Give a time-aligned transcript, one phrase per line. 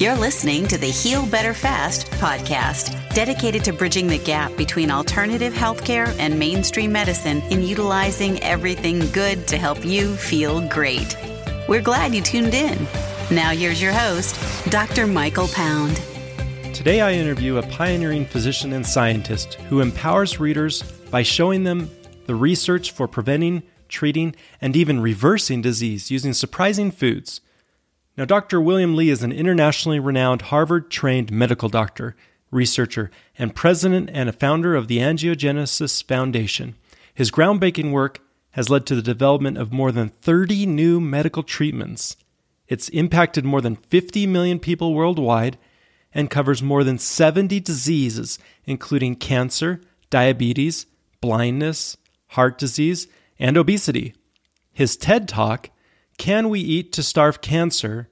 [0.00, 5.52] You're listening to the Heal Better Fast podcast, dedicated to bridging the gap between alternative
[5.52, 11.14] healthcare and mainstream medicine in utilizing everything good to help you feel great.
[11.68, 12.82] We're glad you tuned in.
[13.30, 14.40] Now, here's your host,
[14.70, 15.06] Dr.
[15.06, 16.00] Michael Pound.
[16.74, 20.80] Today, I interview a pioneering physician and scientist who empowers readers
[21.10, 21.90] by showing them
[22.24, 27.42] the research for preventing, treating, and even reversing disease using surprising foods.
[28.20, 28.60] Now, Dr.
[28.60, 32.14] William Li is an internationally renowned Harvard trained medical doctor,
[32.50, 36.76] researcher, and president and a founder of the Angiogenesis Foundation.
[37.14, 38.20] His groundbreaking work
[38.50, 42.18] has led to the development of more than 30 new medical treatments.
[42.68, 45.56] It's impacted more than 50 million people worldwide
[46.12, 50.84] and covers more than 70 diseases, including cancer, diabetes,
[51.22, 51.96] blindness,
[52.26, 54.12] heart disease, and obesity.
[54.74, 55.70] His TED Talk,
[56.18, 58.08] Can We Eat to Starve Cancer,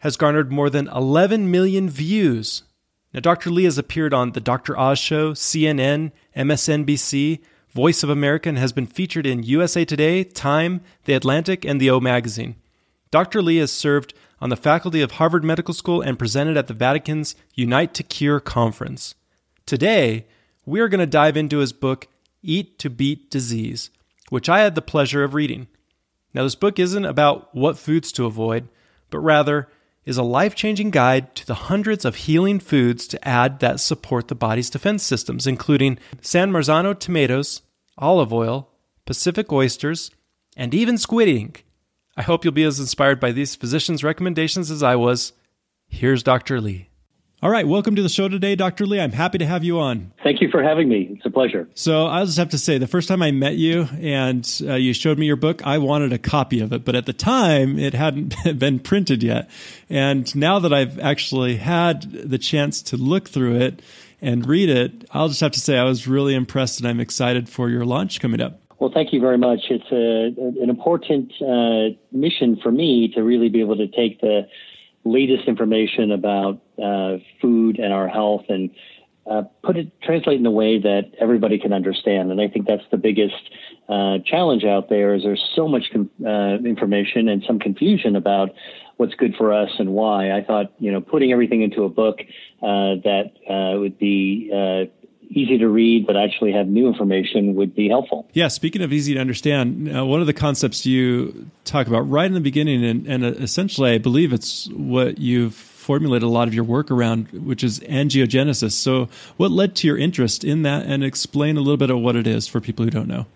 [0.00, 2.62] has garnered more than 11 million views.
[3.12, 3.50] Now, Dr.
[3.50, 4.78] Li has appeared on The Dr.
[4.78, 7.40] Oz Show, CNN, MSNBC,
[7.72, 11.90] Voice of America, and has been featured in USA Today, Time, The Atlantic, and The
[11.90, 12.56] O Magazine.
[13.10, 13.42] Dr.
[13.42, 17.34] Li has served on the faculty of Harvard Medical School and presented at the Vatican's
[17.54, 19.14] Unite to Cure conference.
[19.66, 20.26] Today,
[20.64, 22.08] we are going to dive into his book,
[22.42, 23.90] Eat to Beat Disease,
[24.30, 25.66] which I had the pleasure of reading.
[26.32, 28.68] Now, this book isn't about what foods to avoid,
[29.10, 29.68] but rather
[30.04, 34.28] is a life changing guide to the hundreds of healing foods to add that support
[34.28, 37.62] the body's defense systems, including San Marzano tomatoes,
[37.98, 38.68] olive oil,
[39.06, 40.10] Pacific oysters,
[40.56, 41.64] and even squid ink.
[42.16, 45.32] I hope you'll be as inspired by these physicians' recommendations as I was.
[45.88, 46.60] Here's Dr.
[46.60, 46.89] Li.
[47.42, 48.84] All right, welcome to the show today, Dr.
[48.84, 49.00] Li.
[49.00, 50.12] I'm happy to have you on.
[50.22, 51.08] Thank you for having me.
[51.12, 51.70] It's a pleasure.
[51.72, 54.92] So, I'll just have to say, the first time I met you and uh, you
[54.92, 57.94] showed me your book, I wanted a copy of it, but at the time it
[57.94, 59.48] hadn't been printed yet.
[59.88, 63.80] And now that I've actually had the chance to look through it
[64.20, 67.48] and read it, I'll just have to say I was really impressed and I'm excited
[67.48, 68.60] for your launch coming up.
[68.80, 69.60] Well, thank you very much.
[69.70, 74.46] It's a, an important uh, mission for me to really be able to take the
[75.04, 78.70] latest information about uh, food and our health and
[79.30, 82.30] uh, put it translate in a way that everybody can understand.
[82.30, 83.50] And I think that's the biggest
[83.88, 85.14] uh, challenge out there.
[85.14, 88.50] Is there's so much com- uh, information and some confusion about
[88.96, 90.32] what's good for us and why.
[90.32, 92.20] I thought you know putting everything into a book
[92.62, 94.50] uh, that uh, would be
[95.30, 98.28] easy to read but actually have new information would be helpful.
[98.32, 102.26] Yeah, speaking of easy to understand, uh, one of the concepts you talk about right
[102.26, 106.48] in the beginning, and, and uh, essentially, I believe it's what you've formulated a lot
[106.48, 108.72] of your work around, which is angiogenesis.
[108.72, 112.16] So, what led to your interest in that, and explain a little bit of what
[112.16, 113.26] it is for people who don't know?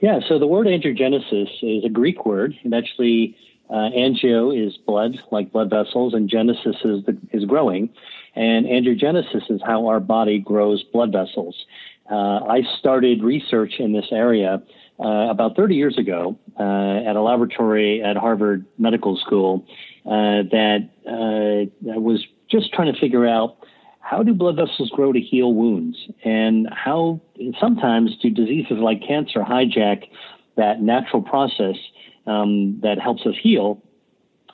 [0.00, 2.58] Yeah, so the word angiogenesis is a Greek word.
[2.64, 3.36] It actually,
[3.70, 7.90] uh, angio is blood, like blood vessels, and genesis is, the, is growing.
[8.34, 11.66] And angiogenesis is how our body grows blood vessels.
[12.10, 14.62] Uh, I started research in this area
[14.98, 19.64] uh, about 30 years ago uh, at a laboratory at Harvard Medical School
[20.04, 23.56] uh, that uh, was just trying to figure out
[24.00, 27.20] how do blood vessels grow to heal wounds and how
[27.60, 30.04] sometimes do diseases like cancer hijack
[30.56, 31.76] that natural process
[32.26, 33.80] um, that helps us heal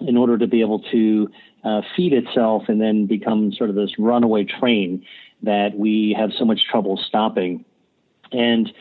[0.00, 1.28] in order to be able to
[1.64, 5.04] uh, feed itself and then become sort of this runaway train
[5.42, 7.64] that we have so much trouble stopping.
[8.32, 8.72] And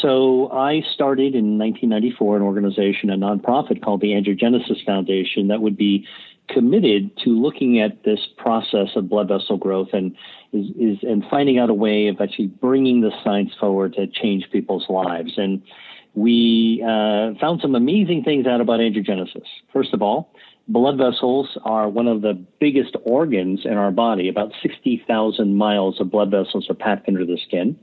[0.00, 5.76] so I started in 1994 an organization, a nonprofit called the Angiogenesis Foundation, that would
[5.76, 6.06] be
[6.48, 10.14] committed to looking at this process of blood vessel growth and
[10.52, 14.44] is, is and finding out a way of actually bringing the science forward to change
[14.52, 15.32] people's lives.
[15.36, 15.62] And
[16.14, 19.46] we uh, found some amazing things out about angiogenesis.
[19.72, 20.32] First of all,
[20.68, 24.28] blood vessels are one of the biggest organs in our body.
[24.28, 27.78] About 60,000 miles of blood vessels are packed under the skin.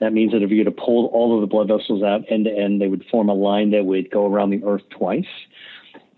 [0.00, 2.46] That means that if you were to pull all of the blood vessels out end
[2.46, 5.26] to end, they would form a line that would go around the earth twice.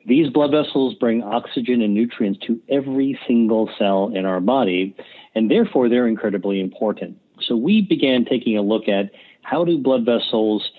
[0.07, 4.97] These blood vessels bring oxygen and nutrients to every single cell in our body,
[5.35, 7.19] and therefore they're incredibly important.
[7.41, 9.11] So we began taking a look at
[9.43, 10.71] how do blood vessels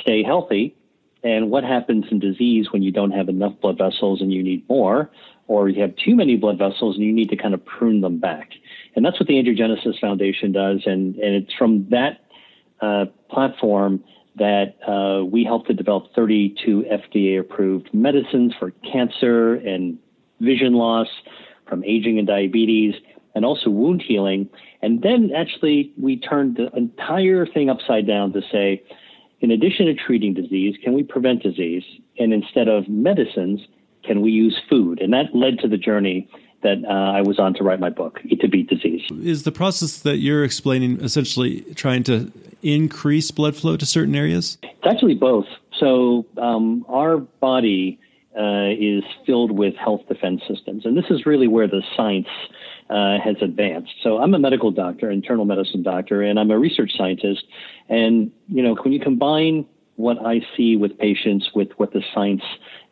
[0.00, 0.74] stay healthy
[1.22, 4.66] and what happens in disease when you don't have enough blood vessels and you need
[4.68, 5.10] more,
[5.48, 8.18] or you have too many blood vessels and you need to kind of prune them
[8.18, 8.50] back.
[8.96, 10.82] And that's what the Angiogenesis Foundation does.
[10.86, 12.24] And, and it's from that
[12.80, 14.02] uh, platform
[14.36, 19.98] that uh, we help to develop 32 FDA approved medicines for cancer and
[20.40, 21.08] vision loss
[21.68, 22.94] from aging and diabetes
[23.34, 24.48] and also wound healing.
[24.82, 28.82] And then actually we turned the entire thing upside down to say,
[29.40, 31.82] in addition to treating disease, can we prevent disease?
[32.18, 33.60] And instead of medicines,
[34.04, 35.00] can we use food?
[35.00, 36.28] And that led to the journey
[36.62, 39.02] that uh, I was on to write my book, Eat to Beat Disease.
[39.22, 42.30] Is the process that you're explaining essentially trying to
[42.62, 44.58] increase blood flow to certain areas?
[44.62, 45.46] It's actually both.
[45.78, 47.98] So um, our body
[48.38, 52.28] uh, is filled with health defense systems, and this is really where the science
[52.90, 53.92] uh, has advanced.
[54.02, 57.44] So I'm a medical doctor, internal medicine doctor, and I'm a research scientist.
[57.88, 59.66] And you know, when you combine
[59.96, 62.42] what I see with patients with what the science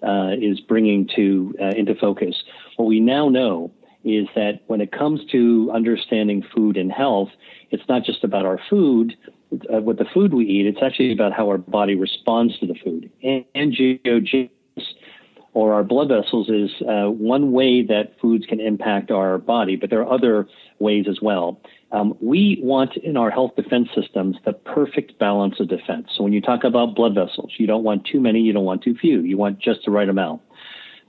[0.02, 2.42] uh, is bringing to uh, into focus,
[2.76, 3.72] what we now know
[4.04, 7.30] is that when it comes to understanding food and health,
[7.70, 9.16] it's not just about our food,
[9.52, 10.66] uh, what the food we eat.
[10.66, 13.10] It's actually about how our body responds to the food.
[13.56, 14.50] Angiogenesis
[15.54, 19.90] or our blood vessels is uh, one way that foods can impact our body, but
[19.90, 20.46] there are other
[20.78, 21.60] ways as well.
[21.90, 26.08] Um, we want in our health defense systems the perfect balance of defense.
[26.14, 28.82] So when you talk about blood vessels, you don't want too many, you don't want
[28.82, 30.42] too few, you want just the right amount.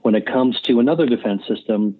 [0.02, 1.96] When it comes to another defense system,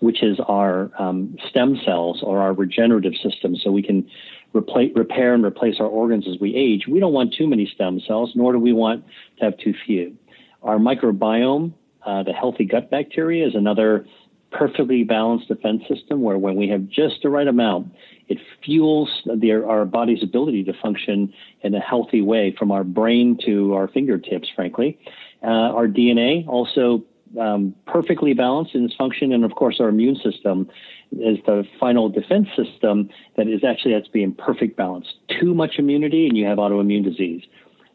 [0.00, 4.08] which is our um, stem cells or our regenerative system, so we can
[4.54, 6.86] replace, repair and replace our organs as we age.
[6.88, 9.04] We don't want too many stem cells, nor do we want
[9.38, 10.16] to have too few.
[10.62, 11.72] Our microbiome,
[12.04, 14.06] uh, the healthy gut bacteria, is another
[14.50, 17.92] perfectly balanced defense system where when we have just the right amount,
[18.28, 23.38] it fuels the, our body's ability to function in a healthy way from our brain
[23.44, 24.98] to our fingertips, frankly.
[25.42, 27.04] Uh, our DNA also
[27.40, 30.68] um, perfectly balanced in its function, and of course, our immune system
[31.12, 35.06] is the final defense system that is actually has to be in perfect balance.
[35.40, 37.44] Too much immunity, and you have autoimmune disease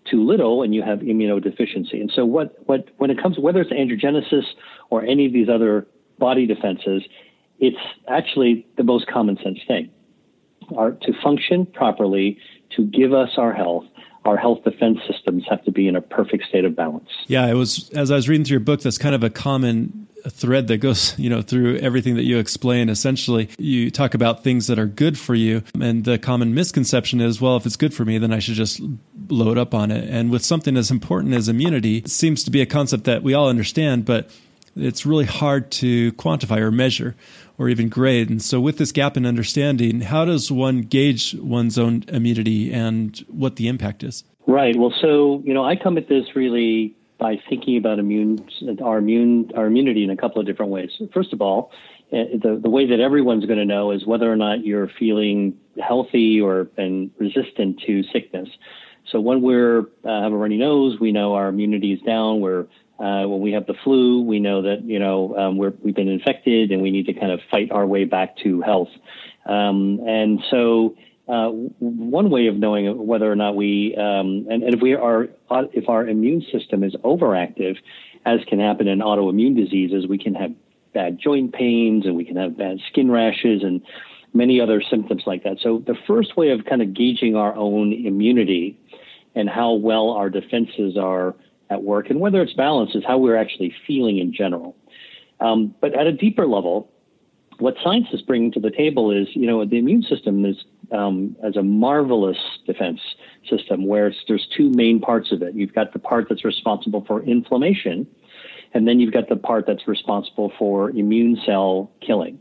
[0.10, 2.00] too little and you have immunodeficiency.
[2.00, 4.44] And so what, what when it comes whether it's angiogenesis
[4.90, 5.88] or any of these other
[6.20, 7.04] body defenses,
[7.60, 9.90] it's actually the most common sense thing.
[10.76, 12.38] Our, to function properly,
[12.76, 13.86] to give us our health,
[14.26, 17.10] our health defense systems have to be in a perfect state of balance.
[17.28, 20.08] Yeah, it was as I was reading through your book, that's kind of a common
[20.28, 22.90] thread that goes, you know, through everything that you explain.
[22.90, 27.40] Essentially, you talk about things that are good for you, and the common misconception is,
[27.40, 28.82] well, if it's good for me, then I should just
[29.30, 30.10] load up on it.
[30.10, 33.34] And with something as important as immunity, it seems to be a concept that we
[33.34, 34.30] all understand, but
[34.76, 37.16] it's really hard to quantify or measure
[37.58, 38.30] or even grade.
[38.30, 43.18] And so, with this gap in understanding, how does one gauge one's own immunity and
[43.30, 44.24] what the impact is?
[44.48, 44.76] Right.
[44.76, 48.48] Well, so, you know, I come at this really by thinking about immune
[48.84, 50.92] our immune our immunity in a couple of different ways.
[51.14, 51.72] First of all,
[52.12, 55.58] eh, the the way that everyone's going to know is whether or not you're feeling
[55.82, 58.50] healthy or and resistant to sickness.
[59.12, 62.42] So when we're uh, have a runny nose, we know our immunity is down.
[62.42, 62.66] We're
[63.00, 66.08] uh, when we have the flu, we know that you know um, we're, we've been
[66.08, 68.90] infected and we need to kind of fight our way back to health.
[69.46, 70.96] Um, and so
[71.28, 75.28] uh, one way of knowing whether or not we um, and, and, if we are
[75.52, 77.78] if our immune system is overactive,
[78.26, 80.52] as can happen in autoimmune diseases, we can have
[80.94, 83.82] bad joint pains and we can have bad skin rashes and
[84.34, 85.58] many other symptoms like that.
[85.62, 88.80] So the first way of kind of gauging our own immunity
[89.34, 91.36] and how well our defenses are
[91.70, 94.76] at work and whether it's balanced is how we're actually feeling in general.
[95.40, 96.92] Um, but at a deeper level,
[97.60, 100.58] what science is bringing to the table is, you know, the immune system is
[100.92, 103.00] um, as a marvelous defense
[103.50, 105.56] system where there's two main parts of it.
[105.56, 108.08] You've got the part that's responsible for inflammation,
[108.74, 112.40] and then you've got the part that's responsible for immune cell killing.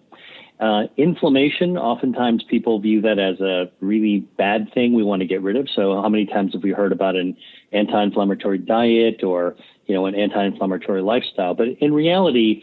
[0.64, 5.42] Uh, inflammation, oftentimes people view that as a really bad thing we want to get
[5.42, 5.68] rid of.
[5.68, 7.36] So, how many times have we heard about an
[7.72, 11.52] anti-inflammatory diet or you know an anti-inflammatory lifestyle?
[11.52, 12.62] But in reality,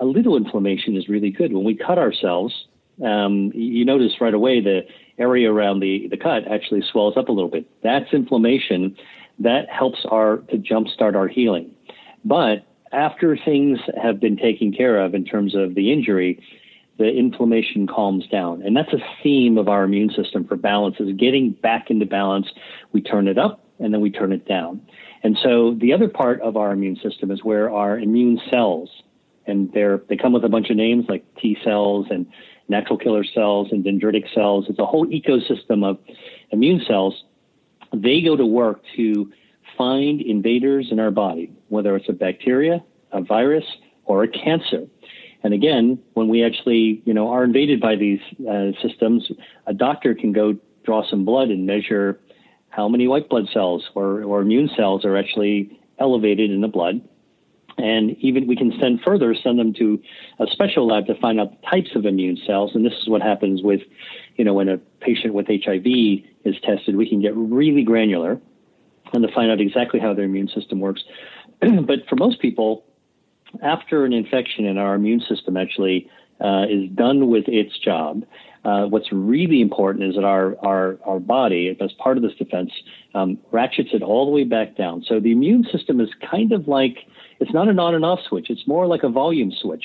[0.00, 1.52] a little inflammation is really good.
[1.52, 2.52] When we cut ourselves,
[3.04, 4.80] um, you notice right away the
[5.16, 7.64] area around the, the cut actually swells up a little bit.
[7.80, 8.96] That's inflammation.
[9.38, 11.70] That helps our to jumpstart our healing.
[12.24, 16.42] But after things have been taken care of in terms of the injury,
[16.98, 18.62] the inflammation calms down.
[18.62, 22.46] And that's a theme of our immune system for balance is getting back into balance.
[22.92, 24.80] We turn it up and then we turn it down.
[25.22, 28.90] And so the other part of our immune system is where our immune cells
[29.46, 32.26] and they're they come with a bunch of names like T cells and
[32.68, 34.66] natural killer cells and dendritic cells.
[34.68, 35.98] It's a whole ecosystem of
[36.50, 37.24] immune cells.
[37.92, 39.32] They go to work to
[39.78, 43.64] find invaders in our body, whether it's a bacteria, a virus,
[44.04, 44.86] or a cancer.
[45.42, 49.30] And again, when we actually, you know, are invaded by these uh, systems,
[49.66, 52.20] a doctor can go draw some blood and measure
[52.70, 57.00] how many white blood cells or, or immune cells are actually elevated in the blood
[57.78, 60.00] and even we can send further, send them to
[60.38, 62.74] a special lab to find out the types of immune cells.
[62.74, 63.80] And this is what happens with,
[64.36, 65.84] you know, when a patient with HIV
[66.44, 68.40] is tested, we can get really granular
[69.12, 71.04] and to find out exactly how their immune system works.
[71.60, 72.84] but for most people,
[73.62, 76.10] after an infection and our immune system actually
[76.40, 78.24] uh, is done with its job,
[78.64, 82.72] uh, what's really important is that our, our, our body, as part of this defense,
[83.14, 85.04] um, ratchets it all the way back down.
[85.06, 86.98] So the immune system is kind of like
[87.38, 89.84] it's not an on and off switch, it's more like a volume switch.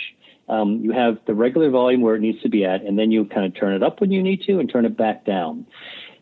[0.50, 3.24] Um, you have the regular volume where it needs to be at, and then you
[3.26, 5.66] kind of turn it up when you need to and turn it back down.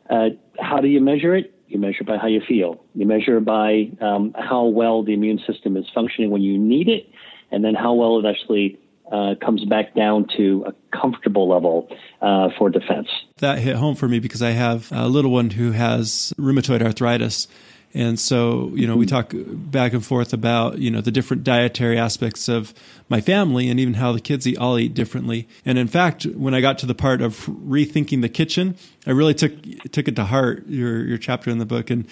[0.10, 0.30] Uh,
[0.60, 1.54] how do you measure it?
[1.68, 2.84] You measure by how you feel.
[2.94, 7.08] You measure by um, how well the immune system is functioning when you need it,
[7.52, 8.80] and then how well it actually
[9.12, 11.90] uh, comes back down to a comfortable level
[12.22, 13.08] uh, for defense.
[13.38, 17.48] That hit home for me because I have a little one who has rheumatoid arthritis.
[17.92, 21.98] And so, you know, we talk back and forth about, you know, the different dietary
[21.98, 22.72] aspects of
[23.10, 25.48] my family and even how the kids eat, all eat differently.
[25.66, 28.76] And in fact, when I got to the part of rethinking the kitchen,
[29.08, 29.54] I really took,
[29.92, 31.90] took it to heart, your, your chapter in the book.
[31.90, 32.08] And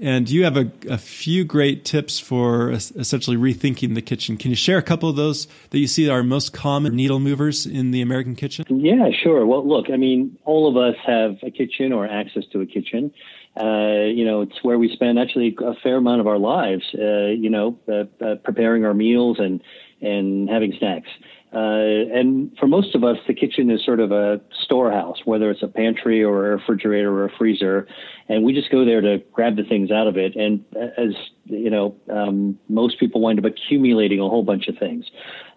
[0.00, 4.36] and you have a, a few great tips for essentially rethinking the kitchen.
[4.36, 7.64] Can you share a couple of those that you see are most common needle movers
[7.64, 8.64] in the American kitchen?
[8.68, 9.46] Yeah, sure.
[9.46, 13.12] Well, look, I mean, all of us have a kitchen or access to a kitchen.
[13.56, 17.26] Uh, you know, it's where we spend actually a fair amount of our lives, uh,
[17.26, 19.62] you know, uh, uh preparing our meals and,
[20.00, 21.08] and having snacks.
[21.54, 25.62] Uh, and for most of us, the kitchen is sort of a storehouse, whether it's
[25.62, 27.86] a pantry or a refrigerator or a freezer,
[28.28, 30.34] and we just go there to grab the things out of it.
[30.34, 30.64] And
[30.98, 35.06] as you know, um, most people wind up accumulating a whole bunch of things.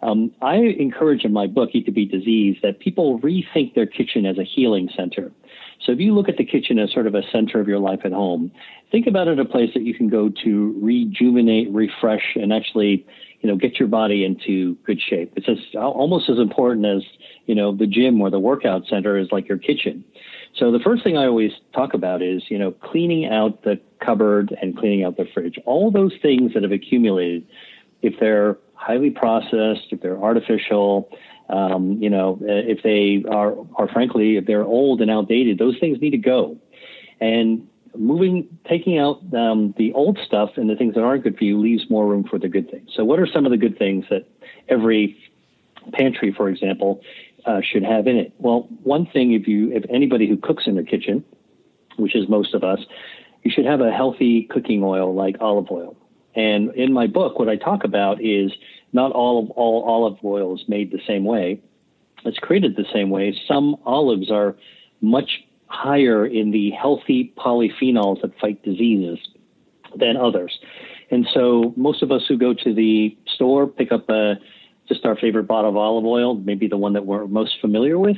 [0.04, 4.26] Um, I encourage in my book, Eat to Beat Disease, that people rethink their kitchen
[4.26, 5.32] as a healing center.
[5.84, 8.02] So if you look at the kitchen as sort of a center of your life
[8.04, 8.52] at home,
[8.92, 13.06] think about it a place that you can go to rejuvenate, refresh, and actually
[13.42, 15.34] you know, get your body into good shape.
[15.36, 17.04] It's just almost as important as,
[17.46, 20.04] you know, the gym or the workout center is like your kitchen.
[20.56, 24.58] So the first thing I always talk about is, you know, cleaning out the cupboard
[24.62, 25.60] and cleaning out the fridge.
[25.66, 27.46] All those things that have accumulated,
[28.02, 31.10] if they're highly processed, if they're artificial,
[31.50, 36.00] um, you know, if they are, are frankly, if they're old and outdated, those things
[36.02, 36.58] need to go.
[37.20, 41.44] And moving, taking out um, the old stuff and the things that aren't good for
[41.44, 42.90] you leaves more room for the good things.
[42.94, 44.28] So, what are some of the good things that
[44.68, 45.18] every
[45.94, 47.02] pantry, for example,
[47.46, 48.34] uh, should have in it?
[48.38, 51.24] Well, one thing, if you, if anybody who cooks in their kitchen,
[51.98, 52.80] which is most of us,
[53.44, 55.96] you should have a healthy cooking oil like olive oil.
[56.38, 58.52] And in my book, what I talk about is
[58.94, 61.60] not all of all olive oil is made the same way.
[62.26, 63.36] It's created the same way.
[63.48, 64.56] Some olives are
[65.02, 69.18] much higher in the healthy polyphenols that fight diseases
[69.96, 70.60] than others.
[71.10, 74.36] And so most of us who go to the store pick up a,
[74.88, 78.18] just our favorite bottle of olive oil, maybe the one that we're most familiar with.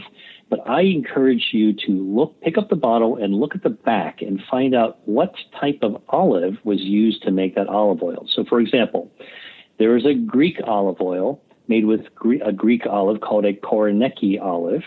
[0.50, 4.22] But I encourage you to look, pick up the bottle and look at the back
[4.22, 8.27] and find out what type of olive was used to make that olive oil.
[8.34, 9.12] So, for example,
[9.77, 12.01] there is a Greek olive oil made with
[12.44, 14.82] a Greek olive called a Koroneiki olive,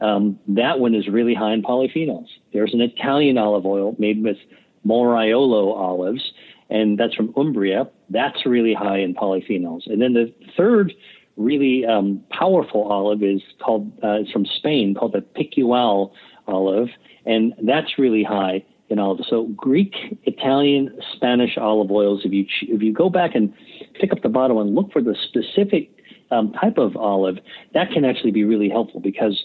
[0.00, 2.28] um, that one is really high in polyphenols.
[2.52, 4.38] There's an Italian olive oil made with
[4.86, 6.32] Moraiolo olives,
[6.70, 7.90] and that's from Umbria.
[8.08, 9.90] That's really high in polyphenols.
[9.90, 10.92] And then the third
[11.36, 16.14] really um, powerful olive is called uh, it's from Spain called the Picual
[16.46, 16.88] olive,
[17.26, 19.24] and that's really high in olive.
[19.28, 19.94] So Greek,
[20.24, 22.22] Italian, Spanish olive oils.
[22.24, 23.52] If you if you go back and
[24.00, 25.90] pick up the bottle and look for the specific
[26.30, 27.38] um, type of olive,
[27.74, 29.42] that can actually be really helpful because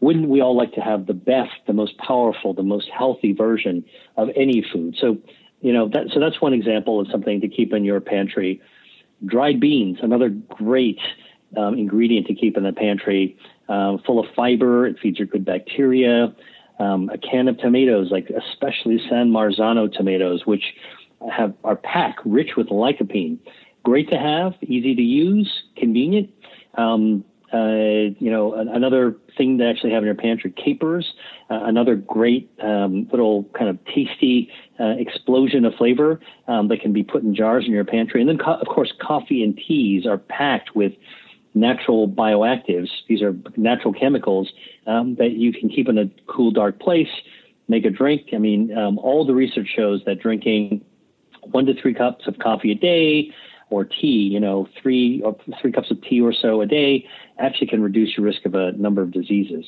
[0.00, 3.84] wouldn't we all like to have the best, the most powerful, the most healthy version
[4.16, 4.96] of any food?
[5.00, 5.18] So,
[5.60, 8.60] you know, that, so that's one example of something to keep in your pantry.
[9.24, 11.00] Dried beans, another great
[11.56, 13.36] um, ingredient to keep in the pantry,
[13.68, 14.86] uh, full of fiber.
[14.86, 16.34] It feeds your good bacteria.
[16.78, 20.74] Um, a can of tomatoes, like especially San Marzano tomatoes, which
[21.32, 23.38] have are packed rich with lycopene.
[23.82, 26.30] Great to have, easy to use, convenient.
[26.74, 31.14] Um, uh, you know, another thing to actually have in your pantry, capers,
[31.50, 36.92] uh, another great um, little kind of tasty uh, explosion of flavor um, that can
[36.92, 38.20] be put in jars in your pantry.
[38.20, 40.92] And then, co- of course, coffee and teas are packed with
[41.54, 42.88] natural bioactives.
[43.08, 44.52] These are natural chemicals
[44.86, 47.08] um, that you can keep in a cool, dark place,
[47.68, 48.28] make a drink.
[48.32, 50.84] I mean, um, all the research shows that drinking
[51.42, 53.32] one to three cups of coffee a day
[53.70, 57.06] or tea, you know, three or three cups of tea or so a day
[57.38, 59.64] actually can reduce your risk of a number of diseases.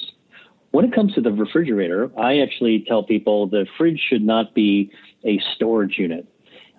[0.71, 4.93] When it comes to the refrigerator, I actually tell people the fridge should not be
[5.25, 6.27] a storage unit.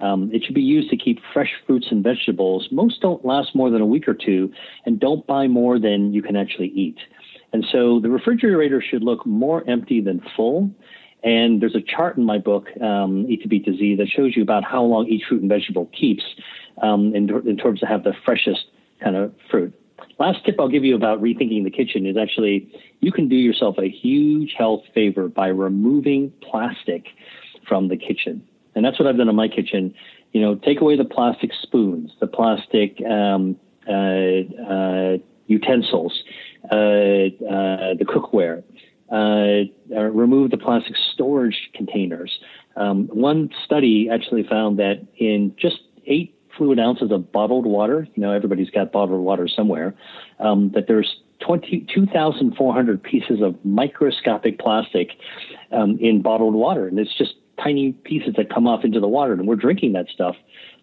[0.02, 2.68] Um, it should be used to keep fresh fruits and vegetables.
[2.72, 4.52] Most don't last more than a week or two,
[4.86, 6.98] and don't buy more than you can actually eat.
[7.54, 10.72] And so the refrigerator should look more empty than full.
[11.24, 14.42] And there's a chart in my book, um, Eat to Beat Disease, that shows you
[14.42, 16.24] about how long each fruit and vegetable keeps
[16.82, 18.66] um, in, in terms of have the freshest
[19.04, 19.74] kind of fruit.
[20.20, 23.78] last tip I'll give you about rethinking the kitchen is actually you can do yourself
[23.78, 27.06] a huge health favor by removing plastic
[27.68, 28.48] from the kitchen.
[28.76, 29.94] And that's what I've done in my kitchen.
[30.32, 36.24] You know, take away the plastic spoons, the plastic um, uh, uh, utensils,
[36.72, 38.64] uh, uh the cookware.
[39.12, 42.40] Uh, uh, remove the plastic storage containers.
[42.78, 48.22] Um, one study actually found that in just eight fluid ounces of bottled water, you
[48.22, 49.94] know, everybody's got bottled water somewhere,
[50.40, 55.10] um, that there's 22,400 pieces of microscopic plastic
[55.74, 56.88] um, in bottled water.
[56.88, 60.08] And it's just tiny pieces that come off into the water, and we're drinking that
[60.10, 60.36] stuff.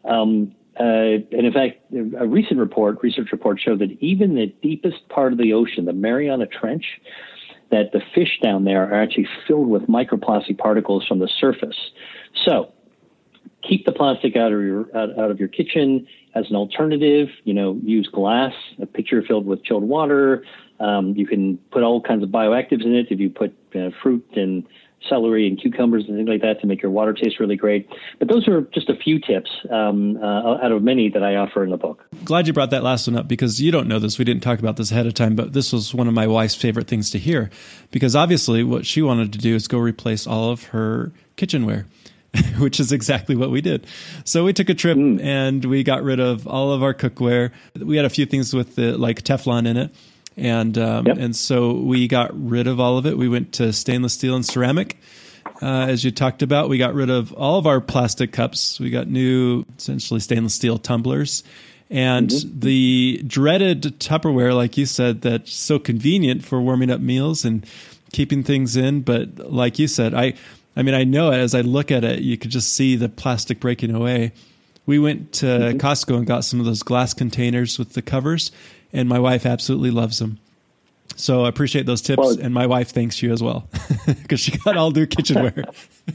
[0.05, 5.09] Um, uh, and in fact, a recent report, research report, showed that even the deepest
[5.09, 6.85] part of the ocean, the Mariana Trench,
[7.71, 11.77] that the fish down there are actually filled with microplastic particles from the surface.
[12.45, 12.73] So,
[13.63, 17.29] keep the plastic out of your out, out, of your kitchen as an alternative.
[17.45, 20.45] You know, use glass, a pitcher filled with chilled water.
[20.81, 24.25] Um, you can put all kinds of bioactives in it if you put uh, fruit
[24.37, 24.65] and
[25.09, 27.89] celery and cucumbers and things like that to make your water taste really great.
[28.19, 31.65] But those are just a few tips um, uh, out of many that I offer
[31.65, 32.05] in the book.
[32.25, 34.19] Glad you brought that last one up because you don't know this.
[34.19, 36.55] We didn't talk about this ahead of time, but this was one of my wife's
[36.55, 37.51] favorite things to hear
[37.91, 41.87] because obviously what she wanted to do is go replace all of her kitchenware.
[42.59, 43.87] which is exactly what we did.
[44.25, 45.19] So we took a trip mm.
[45.23, 47.53] and we got rid of all of our cookware.
[47.75, 49.95] We had a few things with the like Teflon in it
[50.39, 51.19] and um, yep.
[51.19, 53.19] and so we got rid of all of it.
[53.19, 54.97] We went to stainless steel and ceramic,
[55.61, 56.69] uh, as you talked about.
[56.69, 58.79] We got rid of all of our plastic cups.
[58.79, 61.43] We got new, essentially stainless steel tumblers,
[61.91, 62.61] and mm-hmm.
[62.61, 67.67] the dreaded Tupperware, like you said, that's so convenient for warming up meals and
[68.13, 69.03] keeping things in.
[69.03, 70.35] But like you said, I
[70.77, 73.09] I mean, I know it as I look at it, you could just see the
[73.09, 74.33] plastic breaking away.
[74.89, 75.77] We went to mm-hmm.
[75.77, 78.51] Costco and got some of those glass containers with the covers
[78.91, 80.39] and my wife absolutely loves them.
[81.15, 83.69] So I appreciate those tips, well, and my wife thanks you as well
[84.07, 85.67] because she got all new kitchenware.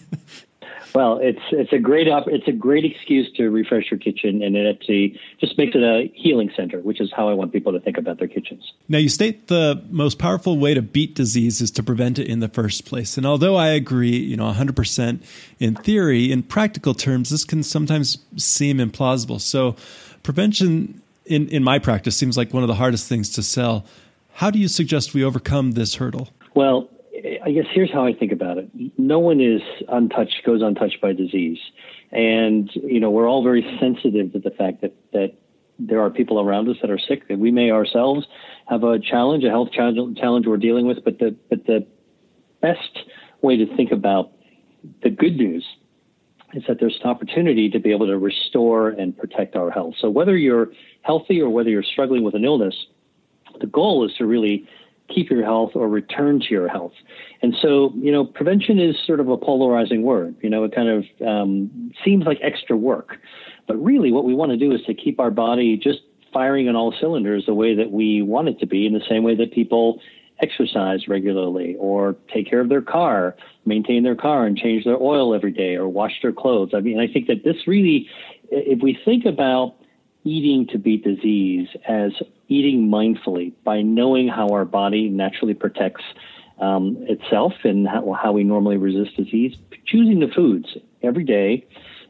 [0.93, 4.55] well, it's it's a great op- it's a great excuse to refresh your kitchen, and
[4.55, 7.79] it actually just makes it a healing center, which is how I want people to
[7.79, 8.73] think about their kitchens.
[8.87, 12.41] Now, you state the most powerful way to beat disease is to prevent it in
[12.41, 15.23] the first place, and although I agree, you know, 100 percent
[15.59, 19.41] in theory, in practical terms, this can sometimes seem implausible.
[19.41, 19.75] So,
[20.21, 23.85] prevention in in my practice seems like one of the hardest things to sell.
[24.33, 26.29] How do you suggest we overcome this hurdle?
[26.55, 28.69] Well, I guess here's how I think about it.
[28.97, 31.59] No one is untouched, goes untouched by disease.
[32.11, 35.35] And, you know, we're all very sensitive to the fact that, that
[35.77, 38.25] there are people around us that are sick, that we may ourselves
[38.67, 41.03] have a challenge, a health challenge, we're dealing with.
[41.03, 41.85] But the, but the
[42.61, 42.99] best
[43.41, 44.31] way to think about
[45.03, 45.65] the good news
[46.53, 49.95] is that there's an opportunity to be able to restore and protect our health.
[49.99, 50.71] So whether you're
[51.01, 52.75] healthy or whether you're struggling with an illness,
[53.59, 54.67] the goal is to really
[55.09, 56.93] keep your health or return to your health.
[57.41, 60.35] And so, you know, prevention is sort of a polarizing word.
[60.41, 63.17] You know, it kind of um, seems like extra work.
[63.67, 65.99] But really, what we want to do is to keep our body just
[66.31, 69.23] firing on all cylinders the way that we want it to be, in the same
[69.23, 70.01] way that people
[70.41, 73.35] exercise regularly or take care of their car,
[73.65, 76.71] maintain their car and change their oil every day or wash their clothes.
[76.73, 78.09] I mean, I think that this really,
[78.49, 79.75] if we think about
[80.23, 82.11] eating to beat disease as
[82.47, 86.03] eating mindfully by knowing how our body naturally protects
[86.59, 89.55] um, itself and how, how, we normally resist disease,
[89.85, 91.65] choosing the foods every day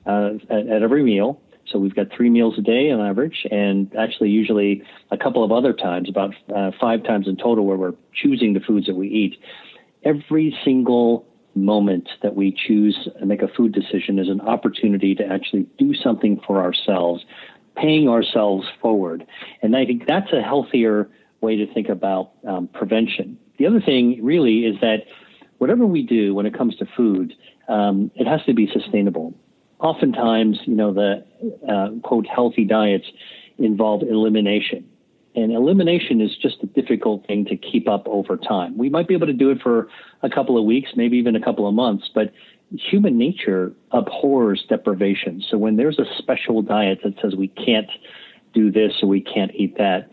[0.06, 1.42] uh, at, at every meal
[1.74, 5.52] so we've got three meals a day on average, and actually usually a couple of
[5.52, 9.08] other times, about uh, five times in total, where we're choosing the foods that we
[9.08, 9.40] eat.
[10.04, 15.26] Every single moment that we choose and make a food decision is an opportunity to
[15.26, 17.24] actually do something for ourselves,
[17.76, 19.26] paying ourselves forward.
[19.62, 21.10] And I think that's a healthier
[21.42, 23.38] way to think about um, prevention.
[23.58, 25.06] The other thing really is that
[25.58, 27.34] whatever we do when it comes to food,
[27.68, 29.34] um, it has to be sustainable
[29.84, 31.24] oftentimes, you know, the
[31.70, 33.06] uh, quote healthy diets
[33.60, 34.90] involve elimination.
[35.36, 38.78] And elimination is just a difficult thing to keep up over time.
[38.78, 39.90] We might be able to do it for
[40.22, 42.32] a couple of weeks, maybe even a couple of months, but
[42.74, 45.44] human nature abhors deprivation.
[45.50, 47.90] So when there's a special diet that says we can't
[48.54, 50.10] do this or we can't eat that,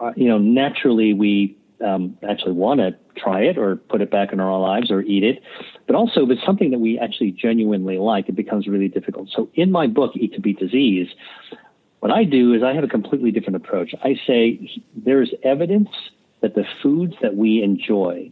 [0.00, 4.32] uh, you know, naturally we um, actually want to try it or put it back
[4.32, 5.42] in our lives or eat it.
[5.86, 9.28] But also, if it's something that we actually genuinely like, it becomes really difficult.
[9.34, 11.08] So, in my book, Eat to Beat Disease,
[12.00, 13.94] what I do is I have a completely different approach.
[14.02, 15.88] I say there's evidence
[16.42, 18.30] that the foods that we enjoy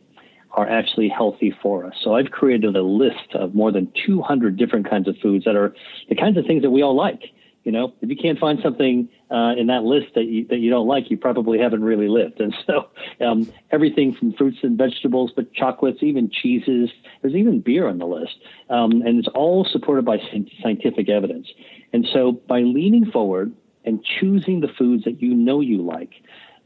[0.52, 1.94] are actually healthy for us.
[2.02, 5.74] So I've created a list of more than 200 different kinds of foods that are
[6.08, 7.22] the kinds of things that we all like.
[7.64, 10.68] You know, if you can't find something uh, in that list that you that you
[10.68, 12.40] don't like, you probably haven't really lived.
[12.40, 12.88] And so,
[13.20, 16.90] um, everything from fruits and vegetables, but chocolates, even cheeses.
[17.20, 18.34] There's even beer on the list,
[18.68, 20.18] um, and it's all supported by
[20.60, 21.52] scientific evidence.
[21.92, 23.52] And so, by leaning forward
[23.84, 26.14] and choosing the foods that you know you like,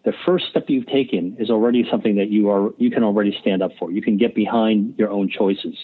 [0.06, 3.60] the first step you've taken is already something that you are you can already stand
[3.60, 3.90] up for.
[3.90, 5.74] You can get behind your own choices.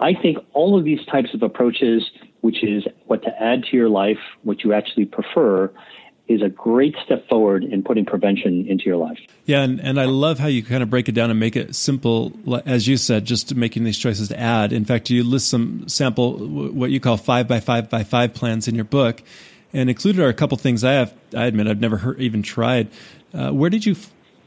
[0.00, 3.88] I think all of these types of approaches, which is what to add to your
[3.88, 5.72] life, what you actually prefer,
[6.26, 9.18] is a great step forward in putting prevention into your life.
[9.44, 11.76] Yeah, and, and I love how you kind of break it down and make it
[11.76, 12.32] simple,
[12.66, 14.72] as you said, just making these choices to add.
[14.72, 18.66] In fact, you list some sample, what you call five by five by five plans
[18.66, 19.22] in your book,
[19.72, 22.88] and included are a couple things I have, I admit, I've never heard, even tried.
[23.34, 23.96] Uh, where did you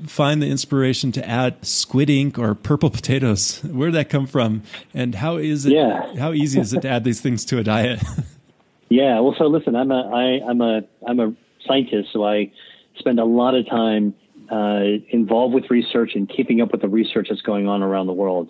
[0.06, 3.64] find the inspiration to add squid ink or purple potatoes?
[3.64, 4.64] Where did that come from?
[4.94, 5.74] And how is it?
[5.74, 6.16] Yeah.
[6.18, 8.02] how easy is it to add these things to a diet?
[8.90, 9.20] yeah.
[9.20, 11.34] Well, so listen, I'm a I, I'm a I'm a
[11.66, 12.52] scientist, so I
[12.98, 14.14] spend a lot of time
[14.52, 18.14] uh, involved with research and keeping up with the research that's going on around the
[18.14, 18.50] world.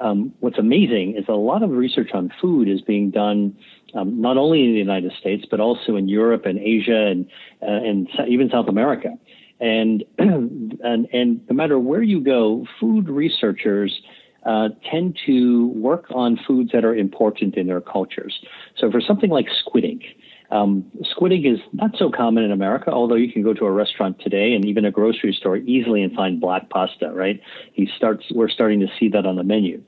[0.00, 3.56] Um, what's amazing is a lot of research on food is being done
[3.94, 7.26] um, not only in the United States but also in Europe and Asia and
[7.62, 9.18] uh, and even South America.
[9.60, 10.78] And and
[11.12, 14.00] and no matter where you go, food researchers
[14.46, 18.38] uh, tend to work on foods that are important in their cultures.
[18.76, 20.04] So for something like squid ink,
[20.50, 23.70] um, squid ink is not so common in America, although you can go to a
[23.70, 27.40] restaurant today and even a grocery store easily and find black pasta, right?
[27.72, 29.82] He starts, we're starting to see that on the menu.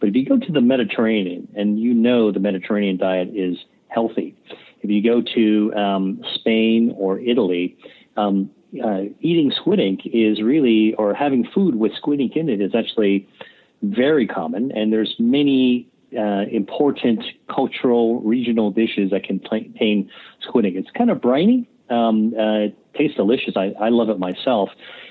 [0.00, 3.58] But if you go to the Mediterranean, and you know the Mediterranean diet is
[3.88, 4.34] healthy,
[4.80, 7.76] if you go to um, Spain or Italy,
[8.16, 8.50] um,
[8.84, 12.74] uh, eating squid ink is really, or having food with squid ink in it is
[12.74, 13.28] actually
[13.82, 14.72] very common.
[14.72, 20.76] And there's many uh, important cultural regional dishes that contain squid ink.
[20.76, 23.54] It's kind of briny, um, uh, tastes delicious.
[23.56, 24.70] I, I love it myself.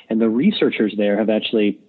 [0.10, 1.80] And the researchers there have actually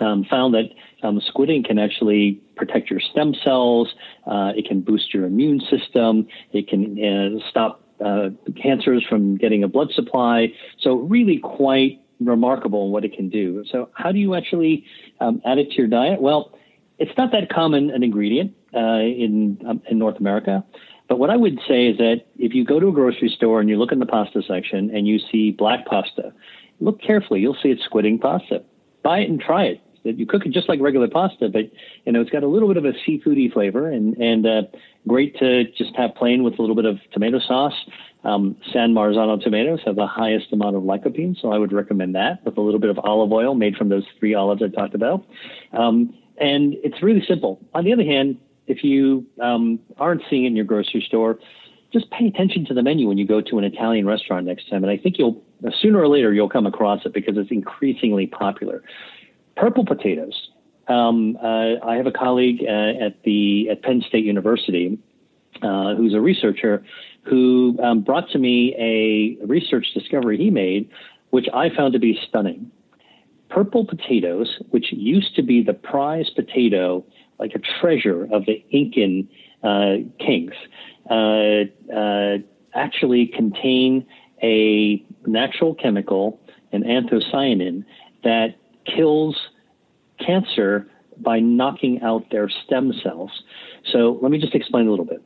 [0.00, 0.70] um, found that
[1.02, 3.94] um, squid ink can actually protect your stem cells.
[4.26, 6.26] Uh, it can boost your immune system.
[6.52, 8.28] It can uh, stop uh,
[8.60, 10.48] cancers from getting a blood supply.
[10.78, 13.64] So really quite remarkable what it can do.
[13.70, 14.84] So how do you actually
[15.20, 16.20] um, add it to your diet?
[16.20, 16.56] Well,
[16.98, 20.64] it's not that common an ingredient uh, in um, in North America.
[21.08, 23.68] But what I would say is that if you go to a grocery store and
[23.68, 26.32] you look in the pasta section and you see black pasta,
[26.80, 27.40] look carefully.
[27.40, 28.62] You'll see it's squid ink pasta.
[29.02, 29.80] Buy it and try it.
[30.04, 31.70] You cook it just like regular pasta, but
[32.04, 34.62] you know it's got a little bit of a seafoody flavor and and uh,
[35.06, 37.74] great to just have plain with a little bit of tomato sauce.
[38.24, 42.44] Um, San Marzano tomatoes have the highest amount of lycopene, so I would recommend that
[42.44, 45.26] with a little bit of olive oil made from those three olives I talked about.
[45.72, 47.60] Um, and it's really simple.
[47.74, 51.38] On the other hand, if you um, aren't seeing it in your grocery store,
[51.92, 54.82] just pay attention to the menu when you go to an Italian restaurant next time.
[54.82, 55.42] And I think you'll,
[55.80, 58.82] sooner or later, you'll come across it because it's increasingly popular.
[59.56, 60.48] Purple potatoes.
[60.88, 64.98] Um, uh, I have a colleague uh, at the at Penn State University
[65.62, 66.84] uh, who's a researcher
[67.22, 70.90] who um, brought to me a research discovery he made,
[71.30, 72.70] which I found to be stunning.
[73.48, 77.04] Purple potatoes, which used to be the prize potato,
[77.38, 79.28] like a treasure of the Incan
[79.62, 80.52] uh, kings,
[81.08, 82.38] uh, uh,
[82.74, 84.06] actually contain
[84.42, 86.40] a natural chemical,
[86.72, 87.84] an anthocyanin,
[88.24, 89.36] that kills
[90.18, 90.86] cancer
[91.18, 93.30] by knocking out their stem cells.
[93.92, 95.22] So let me just explain a little bit.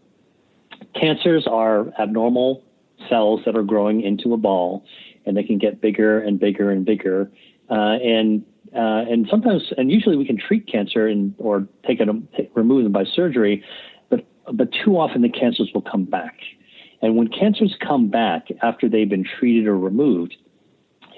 [0.94, 2.62] Cancers are abnormal
[3.08, 4.84] cells that are growing into a ball,
[5.24, 7.30] and they can get bigger and bigger and bigger.
[7.70, 12.50] Uh, and uh, and sometimes, and usually, we can treat cancer and or take it,
[12.54, 13.64] remove them by surgery,
[14.10, 16.36] but but too often the cancers will come back.
[17.00, 20.36] And when cancers come back after they've been treated or removed,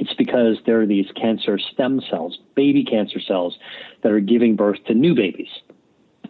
[0.00, 3.58] it's because there are these cancer stem cells, baby cancer cells,
[4.02, 5.50] that are giving birth to new babies.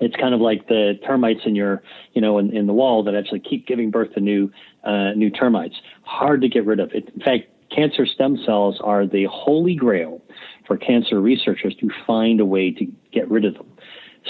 [0.01, 3.15] It's kind of like the termites in your, you know, in, in the wall that
[3.15, 4.51] actually keep giving birth to new,
[4.83, 5.77] uh, new termites.
[6.03, 6.91] Hard to get rid of.
[6.93, 10.21] It, in fact, cancer stem cells are the holy grail
[10.67, 13.71] for cancer researchers to find a way to get rid of them.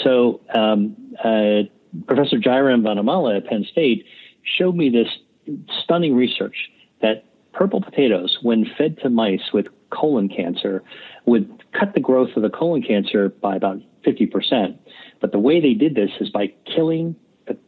[0.04, 1.62] So, um, uh,
[2.06, 4.04] Professor Jairam Vanamala at Penn State
[4.58, 5.08] showed me this
[5.82, 10.82] stunning research that purple potatoes, when fed to mice with colon cancer,
[11.26, 14.78] would cut the growth of the colon cancer by about 50%.
[15.20, 17.58] But the way they did this is by killing the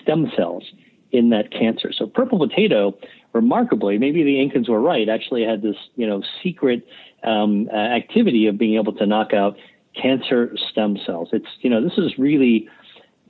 [0.00, 0.64] stem cells
[1.12, 1.92] in that cancer.
[1.92, 2.96] So purple potato,
[3.32, 6.86] remarkably, maybe the Incans were right, actually had this, you know, secret
[7.22, 9.56] um, uh, activity of being able to knock out
[10.00, 11.28] cancer stem cells.
[11.32, 12.68] It's, you know, this is really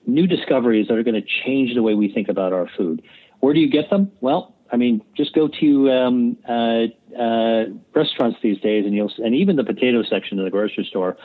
[0.06, 3.02] new discoveries that are going to change the way we think about our food.
[3.40, 4.10] Where do you get them?
[4.20, 6.86] Well, I mean, just go to um, uh,
[7.18, 11.16] uh, restaurants these days, and you'll and even the potato section of the grocery store.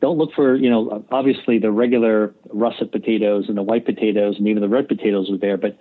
[0.00, 4.48] Don't look for you know obviously the regular russet potatoes and the white potatoes and
[4.48, 5.78] even the red potatoes are there, but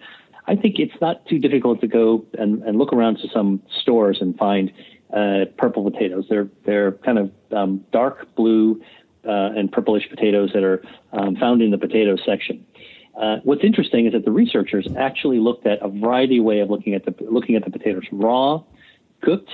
[0.50, 4.18] I think it's not too difficult to go and, and look around to some stores
[4.20, 4.72] and find
[5.14, 6.26] uh, purple potatoes.
[6.30, 8.82] They're they're kind of um, dark blue
[9.26, 10.82] uh, and purplish potatoes that are
[11.14, 12.66] um, found in the potato section.
[13.20, 16.94] Uh, what's interesting is that the researchers actually looked at a variety way of looking
[16.94, 18.04] at the looking at the potatoes.
[18.12, 18.64] Raw,
[19.22, 19.50] cooked,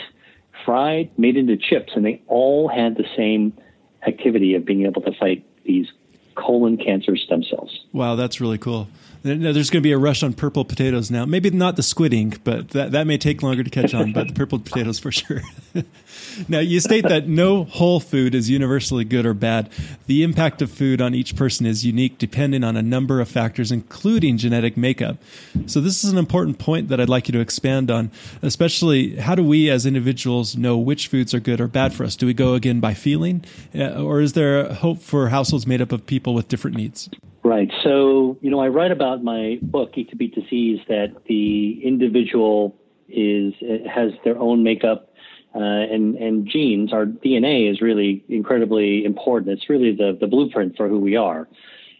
[0.63, 3.57] fried, made into chips, and they all had the same
[4.05, 5.87] activity of being able to fight these
[6.35, 7.85] colon cancer stem cells.
[7.93, 8.87] Wow, that's really cool.
[9.25, 11.25] There's going to be a rush on purple potatoes now.
[11.25, 14.27] Maybe not the squid ink, but that, that may take longer to catch on, but
[14.27, 15.41] the purple potatoes for sure.
[16.47, 19.71] now, you state that no whole food is universally good or bad.
[20.05, 23.71] The impact of food on each person is unique depending on a number of factors,
[23.71, 25.17] including genetic makeup.
[25.65, 28.11] So, this is an important point that I'd like you to expand on,
[28.43, 32.15] especially how do we as individuals know which foods are good or bad for us?
[32.15, 33.43] Do we go again by feeling,
[33.73, 37.09] uh, or is there hope for households made up of people with different needs?
[37.43, 37.71] Right.
[37.83, 42.75] So, you know, I write about my book, Eat to Beat Disease, that the individual
[43.07, 43.53] is
[43.87, 45.13] has their own makeup
[45.53, 46.91] uh, and and genes.
[46.91, 49.51] Our DNA is really incredibly important.
[49.51, 51.47] It's really the the blueprint for who we are.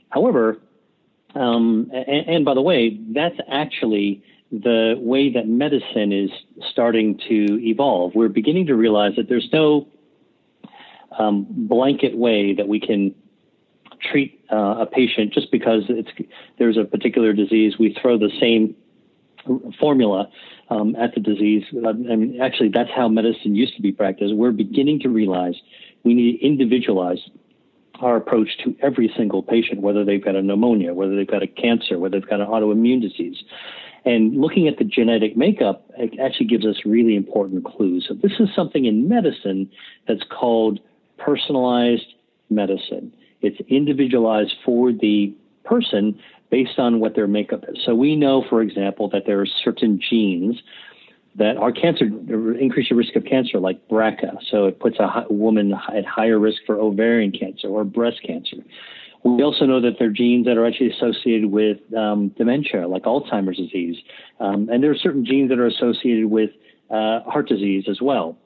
[0.10, 0.60] However,
[1.36, 6.30] um, and, and by the way, that's actually the way that medicine is
[6.72, 8.14] starting to evolve.
[8.16, 9.88] We're beginning to realize that there's no
[11.18, 13.16] um, blanket way that we can
[14.00, 16.10] treat uh, a patient just because it's
[16.58, 17.76] there's a particular disease.
[17.80, 18.76] We throw the same
[19.80, 20.30] formula
[20.70, 21.64] um, at the disease.
[21.86, 24.34] I mean, actually, that's how medicine used to be practiced.
[24.36, 25.56] We're beginning to realize
[26.04, 27.20] we need to individualize
[28.00, 31.48] our approach to every single patient, whether they've got a pneumonia, whether they've got a
[31.48, 33.44] cancer, whether they've got an autoimmune disease.
[34.04, 35.90] And looking at the genetic makeup
[36.22, 38.06] actually gives us really important clues.
[38.08, 39.72] So this is something in medicine
[40.08, 40.80] that's called
[41.18, 42.14] personalized
[42.50, 43.14] medicine.
[43.42, 46.20] It's individualized for the person
[46.50, 47.78] based on what their makeup is.
[47.86, 50.62] So we know, for example, that there are certain genes
[51.36, 54.38] that are cancer increase your risk of cancer, like BRCA.
[54.50, 58.58] So it puts a woman at higher risk for ovarian cancer or breast cancer.
[59.24, 63.04] We also know that there are genes that are actually associated with um, dementia, like
[63.04, 63.98] Alzheimer's disease,
[64.40, 66.52] um, and there are certain genes that are associated with
[66.92, 68.38] uh, heart disease as well.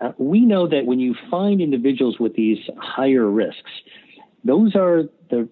[0.00, 3.70] Uh, we know that when you find individuals with these higher risks,
[4.44, 5.48] those are the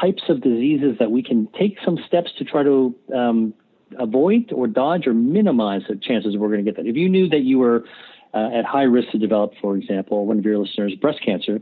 [0.00, 3.54] types of diseases that we can take some steps to try to um,
[3.98, 6.88] avoid or dodge or minimize the chances we're going to get that.
[6.88, 7.84] If you knew that you were
[8.32, 11.60] uh, at high risk to develop, for example, one of your listeners, breast cancer,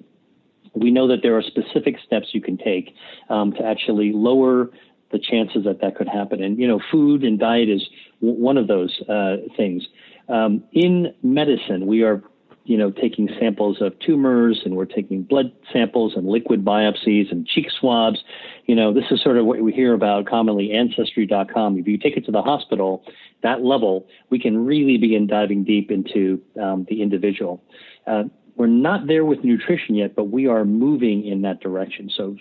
[0.74, 2.94] we know that there are specific steps you can take
[3.30, 4.70] um, to actually lower
[5.10, 6.42] the chances that that could happen.
[6.42, 7.88] And, you know, food and diet is
[8.20, 9.88] w- one of those uh, things.
[10.28, 12.22] Um, in medicine, we are
[12.68, 17.46] you know, taking samples of tumors and we're taking blood samples and liquid biopsies and
[17.46, 18.18] cheek swabs.
[18.66, 21.78] You know, this is sort of what we hear about commonly ancestry.com.
[21.78, 23.02] If you take it to the hospital,
[23.42, 27.62] that level, we can really begin diving deep into um, the individual.
[28.06, 28.24] Uh,
[28.56, 32.10] we're not there with nutrition yet, but we are moving in that direction.
[32.14, 32.36] So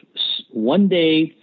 [0.52, 1.34] one day,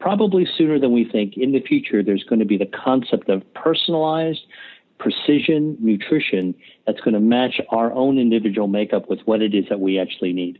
[0.00, 3.42] probably sooner than we think, in the future, there's going to be the concept of
[3.54, 4.42] personalized
[4.98, 6.54] precision nutrition
[6.86, 10.32] that's going to match our own individual makeup with what it is that we actually
[10.32, 10.58] need.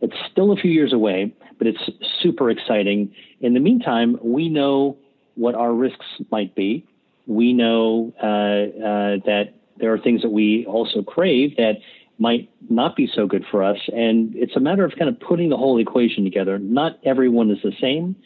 [0.00, 3.14] It's still a few years away, but it's super exciting.
[3.40, 4.98] In the meantime, we know
[5.34, 6.86] what our risks might be.
[7.26, 11.76] We know uh, uh, that there are things that we also crave that
[12.18, 13.78] might not be so good for us.
[13.88, 16.58] And it's a matter of kind of putting the whole equation together.
[16.58, 18.16] Not everyone is the same.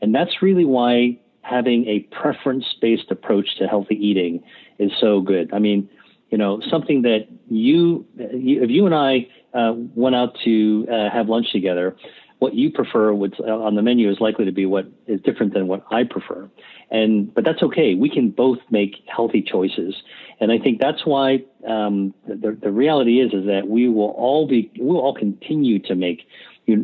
[0.00, 4.42] And that's really why having a preference based approach to healthy eating
[4.78, 5.52] is so good.
[5.52, 5.88] I mean,
[6.30, 11.28] you know, something that you, if you and I uh, went out to uh, have
[11.28, 11.96] lunch together,
[12.38, 15.54] what you prefer would, uh, on the menu is likely to be what is different
[15.54, 16.48] than what I prefer.
[16.90, 17.94] And, but that's okay.
[17.94, 19.96] We can both make healthy choices.
[20.38, 24.46] And I think that's why, um, the, the reality is, is that we will all
[24.46, 26.28] be, we'll all continue to make,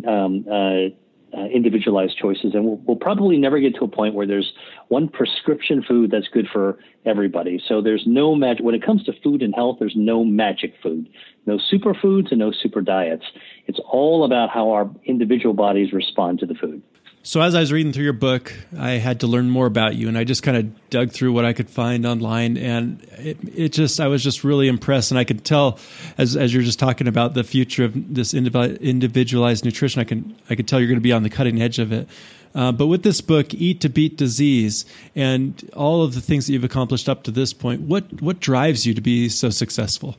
[0.09, 0.95] um, uh,
[1.37, 2.55] uh, individualized choices.
[2.55, 4.53] And we'll, we'll, probably never get to a point where there's
[4.89, 7.61] one prescription food that's good for everybody.
[7.67, 8.65] So there's no magic.
[8.65, 11.09] When it comes to food and health, there's no magic food,
[11.47, 13.25] no superfoods and no super diets.
[13.67, 16.83] It's all about how our individual bodies respond to the food.
[17.27, 20.09] So as I was reading through your book, I had to learn more about you,
[20.09, 23.69] and I just kind of dug through what I could find online, and it, it
[23.71, 25.79] just I was just really impressed, and I could tell
[26.19, 30.55] as as you're just talking about the future of this individualized nutrition, I can I
[30.55, 32.07] could tell you're going to be on the cutting edge of it.
[32.55, 34.85] Uh, but with this book, Eat to Beat Disease,
[35.17, 38.85] and all of the things that you've accomplished up to this point, what what drives
[38.85, 40.17] you to be so successful?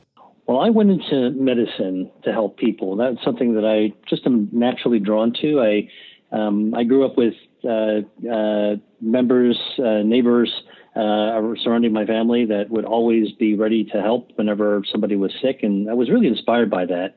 [0.48, 2.96] Well, I went into medicine to help people.
[2.96, 5.60] That's something that I just am naturally drawn to.
[5.60, 5.88] I
[6.36, 10.52] um, I grew up with uh, uh, members, uh, neighbors
[10.94, 15.90] surrounding my family that would always be ready to help whenever somebody was sick, and
[15.90, 17.16] I was really inspired by that.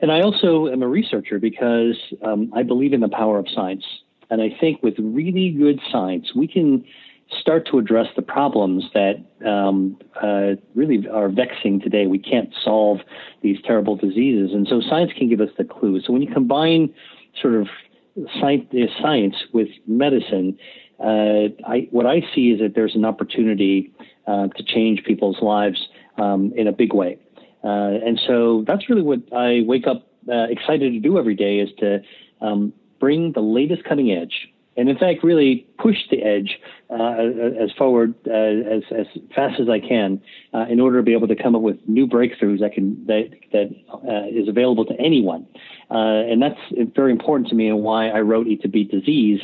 [0.00, 3.84] And I also am a researcher because um, I believe in the power of science.
[4.30, 6.84] And I think with really good science, we can
[7.40, 12.06] start to address the problems that um, uh, really are vexing today.
[12.06, 13.00] We can't solve
[13.42, 14.54] these terrible diseases.
[14.54, 16.04] And so science can give us the clues.
[16.06, 16.94] So when you combine
[17.40, 17.68] sort of
[18.40, 20.58] science with medicine,
[21.00, 23.92] uh, I, what I see is that there's an opportunity
[24.26, 27.18] uh, to change people's lives um, in a big way.
[27.64, 31.58] Uh, and so that's really what I wake up uh, excited to do every day
[31.58, 32.02] is to
[32.40, 37.70] um, bring the latest cutting edge and in fact really push the edge uh, as
[37.76, 40.22] forward uh, as, as fast as I can
[40.54, 43.30] uh, in order to be able to come up with new breakthroughs that can that
[43.52, 45.46] that uh, is available to anyone.
[45.90, 46.60] Uh, and that's
[46.94, 49.40] very important to me and why I wrote Eat to Beat Disease.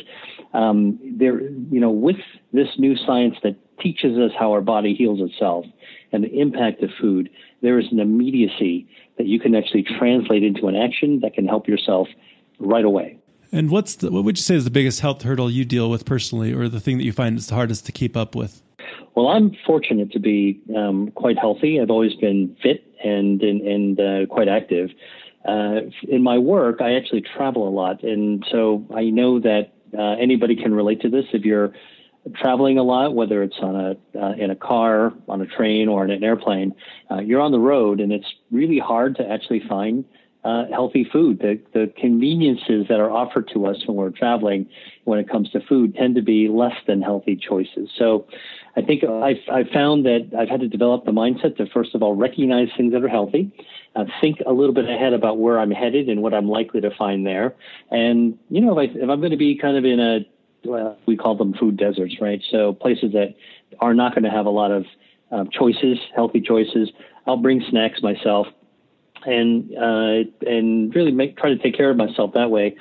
[0.53, 2.17] Um, there, you know, with
[2.53, 5.65] this new science that teaches us how our body heals itself
[6.11, 7.29] and the impact of food,
[7.61, 11.67] there is an immediacy that you can actually translate into an action that can help
[11.67, 12.07] yourself
[12.59, 13.19] right away.
[13.55, 16.03] And what's the, what would you say is the biggest health hurdle you deal with
[16.03, 18.61] personally, or the thing that you find is the hardest to keep up with?
[19.15, 21.79] Well, I'm fortunate to be um, quite healthy.
[21.79, 24.89] I've always been fit and and, and uh, quite active.
[25.47, 30.15] Uh, in my work, I actually travel a lot, and so I know that uh,
[30.19, 31.23] anybody can relate to this.
[31.31, 31.71] If you're
[32.33, 36.03] traveling a lot, whether it's on a uh, in a car, on a train, or
[36.03, 36.75] in an airplane,
[37.09, 40.03] uh, you're on the road, and it's really hard to actually find
[40.45, 41.39] uh, healthy food.
[41.39, 44.69] The, the conveniences that are offered to us when we're traveling,
[45.03, 47.89] when it comes to food, tend to be less than healthy choices.
[47.97, 48.27] So,
[48.77, 52.03] I think I've, I've found that I've had to develop the mindset to first of
[52.03, 53.51] all recognize things that are healthy,
[53.95, 56.91] uh, think a little bit ahead about where I'm headed and what I'm likely to
[56.95, 57.55] find there,
[57.89, 60.19] and you know if, I, if I'm going to be kind of in a
[60.65, 62.41] well, we call them food deserts, right?
[62.51, 63.35] So places that
[63.79, 64.85] are not going to have a lot of
[65.31, 66.91] um, choices, healthy choices.
[67.27, 68.47] I'll bring snacks myself,
[69.25, 72.75] and uh, and really make try to take care of myself that way.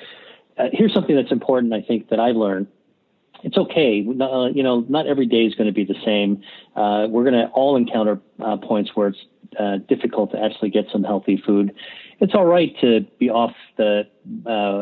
[0.58, 2.68] Uh, here's something that's important, I think, that I've learned.
[3.42, 6.42] It's okay, uh, you know, not every day is going to be the same.
[6.76, 9.18] Uh, we're going to all encounter uh, points where it's
[9.58, 11.74] uh, difficult to actually get some healthy food.
[12.20, 14.04] It's all right to be off the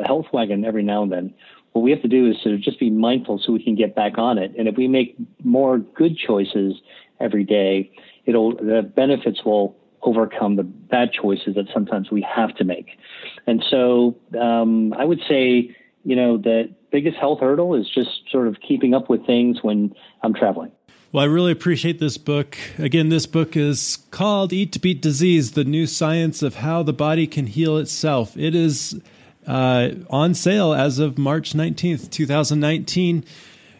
[0.06, 1.34] health wagon every now and then
[1.72, 4.18] what we have to do is to just be mindful so we can get back
[4.18, 4.52] on it.
[4.58, 6.74] And if we make more good choices
[7.18, 7.90] every day,
[8.26, 12.98] it'll the benefits will overcome the bad choices that sometimes we have to make.
[13.46, 18.48] And so um, I would say, you know, the biggest health hurdle is just sort
[18.48, 20.72] of keeping up with things when I'm traveling.
[21.12, 22.56] Well, I really appreciate this book.
[22.78, 26.94] Again, this book is called Eat to Beat Disease The New Science of How the
[26.94, 28.34] Body Can Heal Itself.
[28.36, 28.98] It is
[29.46, 33.24] uh, on sale as of March 19th, 2019.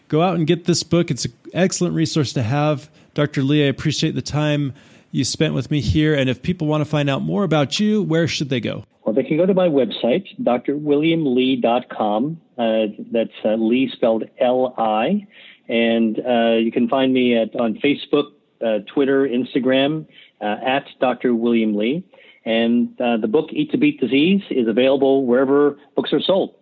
[0.09, 1.09] Go out and get this book.
[1.09, 2.89] It's an excellent resource to have.
[3.15, 3.41] Dr.
[3.41, 4.73] Li, I appreciate the time
[5.13, 6.13] you spent with me here.
[6.15, 8.83] And if people want to find out more about you, where should they go?
[9.05, 12.41] Well, they can go to my website, drwilliamli.com.
[12.57, 15.27] Uh, that's uh, Li spelled L I.
[15.69, 18.31] And uh, you can find me at, on Facebook,
[18.65, 20.07] uh, Twitter, Instagram,
[20.41, 21.35] uh, at Dr.
[21.35, 22.03] William Li.
[22.43, 26.55] And uh, the book Eat to Beat Disease is available wherever books are sold.